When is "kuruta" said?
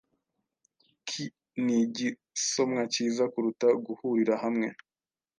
3.33-3.67